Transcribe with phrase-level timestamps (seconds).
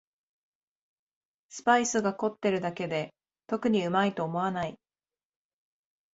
[1.49, 3.13] スパイスが凝ってるだけで
[3.45, 4.75] 特にうまいと思わない